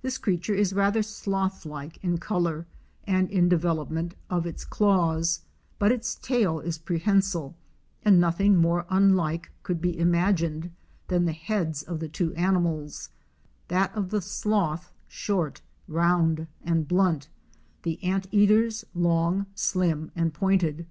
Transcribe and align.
This 0.00 0.16
creature 0.16 0.54
is 0.54 0.72
rather 0.72 1.02
sloth 1.02 1.66
like 1.66 1.98
in 2.00 2.18
color 2.18 2.68
and 3.04 3.28
in 3.28 3.48
development 3.48 4.14
of 4.30 4.46
its 4.46 4.64
claws, 4.64 5.40
but 5.80 5.90
its 5.90 6.14
tail 6.14 6.60
is 6.60 6.78
prehensile, 6.78 7.56
and 8.04 8.20
nothing 8.20 8.58
more 8.58 8.86
unlike 8.90 9.50
could 9.64 9.80
be 9.80 9.98
imagined 9.98 10.70
than 11.08 11.24
the 11.24 11.32
heads 11.32 11.82
of 11.82 11.98
the 11.98 12.08
two 12.08 12.32
animals, 12.34 13.10
that 13.66 13.92
of 13.96 14.10
the 14.10 14.22
sloth 14.22 14.92
short, 15.08 15.62
round 15.88 16.46
and 16.62 16.86
blunt; 16.86 17.28
the 17.82 18.00
anteater's 18.04 18.84
long, 18.94 19.46
slim 19.56 20.12
and 20.14 20.32
pointed. 20.32 20.86